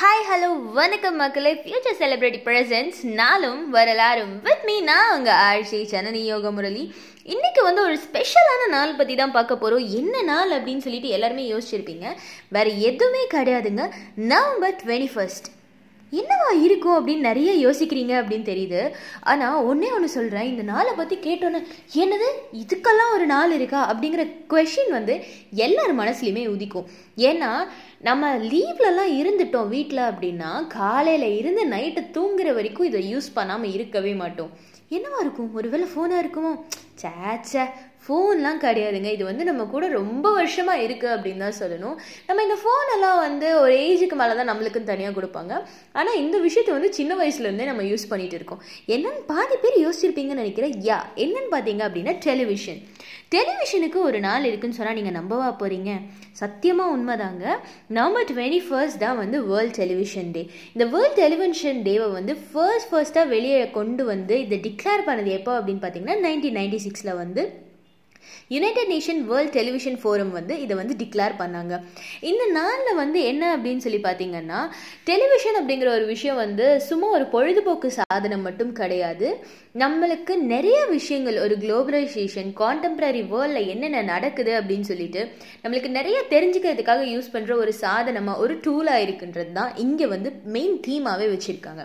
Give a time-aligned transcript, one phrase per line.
[0.00, 1.52] Hi hello வணக்கம் மக்களே.
[1.60, 6.82] Future celebrity presence நாளும் வரலாறும் வித் மீ நான் உங்கள் ஆழ்ச்சி ஜனனி யோக முரளி
[7.34, 12.06] இன்றைக்கி வந்து ஒரு ஸ்பெஷலான நாள் பற்றி தான் பார்க்க போகிறோம் என்ன நாள் அப்படின்னு சொல்லிட்டு எல்லாருமே யோசிச்சிருப்பீங்க.
[12.48, 13.86] வேறு எதுவுமே கிடையாதுங்க.
[14.14, 15.48] நவம்பர் டுவெண்ட்டி ஃபர்ஸ்ட்
[16.12, 18.82] என்னவா இருக்கும் அப்படின்னு நிறைய யோசிக்கிறீங்க அப்படின்னு தெரியுது.
[19.20, 21.60] ஆனால் ஒன்றே ஒன்று சொல்கிறேன் இந்த நாளை பற்றி கேட்டோன்னே
[22.02, 22.28] என்னது?
[22.62, 23.80] இதுக்கெல்லாம் ஒரு நாள் இருக்கா?
[23.92, 24.24] அப்படிங்கிற
[24.54, 25.16] கொஷின் வந்து
[25.64, 26.86] எல்லார் மனசுலையுமே உதிக்கும்.
[27.16, 27.50] ஏன்னா
[28.08, 34.50] நம்ம லீவ்லலாம் இருந்துட்டோம் வீட்டில் அப்படின்னா காலையில் இருந்து நைட்டு தூங்குற வரைக்கும் இதை யூஸ் பண்ணாமல் இருக்கவே மாட்டோம்.
[34.96, 35.52] என்னவா இருக்கும்?
[35.58, 36.50] ஒருவேளை ஃபோனாக இருக்குமோ?
[37.02, 37.62] சேச்சே
[38.04, 39.08] ஃபோன்லாம் கிடையாதுங்க.
[39.16, 41.96] இது வந்து நம்ம கூட ரொம்ப வருஷமாக இருக்குது அப்படின்னு தான் சொல்லணும்.
[42.26, 45.54] நம்ம இந்த ஃபோனெல்லாம் வந்து ஒரு ஏஜுக்கு மேலே தான் நம்மளுக்குன்னு தனியாக கொடுப்பாங்க.
[46.00, 48.62] ஆனால் இந்த விஷயத்தை வந்து சின்ன வயசுலேருந்தே நம்ம யூஸ் பண்ணிகிட்டு இருக்கோம்.
[48.94, 50.76] என்னென்னு பாதி பேர் யோசிச்சிருப்பீங்கன்னு நினைக்கிறேன்.
[50.90, 52.80] யா என்னன்னு பார்த்தீங்க அப்படின்னா டெலிவிஷன்
[53.34, 55.92] டெலிவிஷனுக்கு ஒரு நாள் இருக்குன்னு சொன்னால் நீங்கள் நம்பவா போகிறீங்க
[56.40, 57.44] சத்தியமாக உண்மைதாங்க.
[57.96, 60.42] நவம்பர் டுவெண்ட்டி ஃபர்ஸ்ட் தான் வந்து வேர்ல்ட் டெலிவிஷன் டே
[60.72, 65.82] இந்த வேர்ல்ட் டெலிவிஷன் டேவை வந்து ஃபர்ஸ்ட் ஃபர்ஸ்ட்டாக வெளியே கொண்டு வந்து இதை டிக்ளேர் பண்ணது எப்போ அப்படின்னு
[65.84, 67.44] பார்த்தீங்கன்னா நைன்டீன் நைன்டி சிக்ஸில் வந்து
[68.54, 71.74] united nation world television forum வந்து இதை வந்து டிக்ளேர் பண்ணாங்க.
[72.30, 74.60] இந்த நாளில் வந்து என்ன அப்படின்னு சொல்லி பார்த்தீங்கன்னா
[75.10, 79.28] டெலிவிஷன் அப்படிங்கிற ஒரு விஷயம் வந்து சும்மா ஒரு பொழுதுபோக்கு சாதனம் மட்டும் கிடையாது.
[79.82, 85.22] நம்மளுக்கு நிறைய விஷயங்கள் ஒரு குளோபலைசேஷன் கான்டெம்பரரி வேர்ல்டில் என்னென்ன நடக்குது அப்படின்னு சொல்லிட்டு
[85.62, 91.26] நம்மளுக்கு நிறைய தெரிஞ்சுக்கிறதுக்காக யூஸ் பண்ணுற ஒரு சாதனமாக ஒரு டூலாக இருக்குன்றது தான் இங்கே வந்து மெயின் தீமாகவே
[91.34, 91.84] வச்சுருக்காங்க.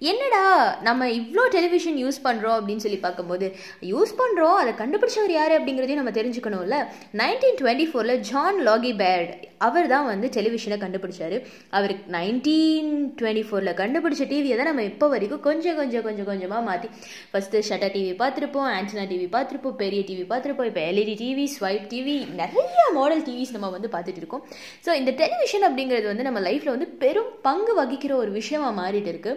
[0.00, 0.44] என்னடா
[0.80, 6.10] நம்ம இவ்வளோ டெலிவிஷன் யூஸ் பண்ணுறோம் அப்படின்னு சொல்லி பார்க்கும்போது யூஸ் பண்ணுறோம் அதை கண்டுபிடிச்சவர் யார் அப்படிங்கிறதையும் நம்ம
[6.10, 6.78] தெரிஞ்சுக்கணும்ல.
[7.12, 11.38] நைன்டீன் டுவெண்ட்டி ஃபோரில் ஜான் லாகி பேர்ட் அவர் தான் வந்து டெலிவிஷனை கண்டுபிடிச்சாரு.
[11.78, 16.88] அவர் நைன்டீன் டுவெண்ட்டி ஃபோரில் கண்டுபிடிச்ச டிவியை தான் நம்ம இப்போ வரைக்கும் கொஞ்சம் கொஞ்சம் கொஞ்சம் கொஞ்சமாக மாற்றி
[17.32, 22.16] ஃபஸ்ட்டு ஷட்டர் டிவி பார்த்துருப்போம் ஆண்டனா டிவி பார்த்துருப்போம் பெரிய டிவி பார்த்துருப்போம் இப்போ எல்இடி டிவி ஸ்வைப் டிவி
[22.40, 24.44] நிறைய மாடல் டிவிஸ் நம்ம வந்து பார்த்துட்டு இருக்கோம்.
[24.86, 29.32] ஸோ இந்த டெலிவிஷன் அப்படிங்கிறது வந்து நம்ம லைஃப்பில் வந்து பெரும் பங்கு வகிக்கிற ஒரு விஷயமாக மாறிட்டு இருக்கு.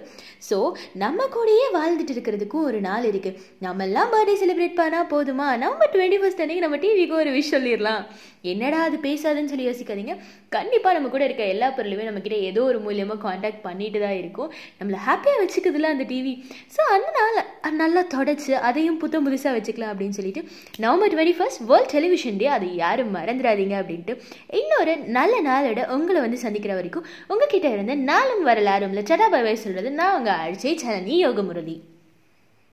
[0.49, 0.57] ஸோ
[1.03, 5.49] நம்ம கூடயே வாழ்ந்துட்டு இருக்கிறதுக்கும் ஒரு நாள் இருக்குது நம்ம எல்லாம் பர்த்டே செலிப்ரேட் பண்ணால் போதுமா?
[5.65, 8.03] நம்ம டுவெண்ட்டி ஃபஸ்ட் அன்னைக்கு நம்ம டிவிக்கு ஒரு விஷ் சொல்லிடலாம்.
[8.51, 10.12] என்னடா அது பேசாதுன்னு சொல்லி யோசிக்காதீங்க.
[10.49, 14.53] கண்டிப்பாக நம்ம கூட இருக்க எல்லா பொருளுமே நம்மக்கிட்ட ஏதோ ஒரு மூலியமாக காண்டாக்ட் பண்ணிட்டு தான் இருக்கும்.
[14.79, 16.33] நம்மளை ஹாப்பியாக வச்சுக்குதுல அந்த டிவி
[16.75, 20.43] ஸோ அதனால நல்லா தொடச்சி அதையும் புத்த புதுசாக வச்சுக்கலாம் அப்படின்னு சொல்லிட்டு
[20.77, 24.15] November twenty first world television day அதை யாரும் மறந்துடாதீங்க அப்படின்ட்டு
[24.49, 29.03] இன்னொரு நல்ல நாளோட உங்களை வந்து சந்திக்கிற வரைக்கும் உங்ககிட்ட இருந்து நாளும் வரலாறும்ல.
[29.11, 31.75] சடா சொல்கிறது நான் உங்கள் அழிச்சை சலனி யோகமுரளி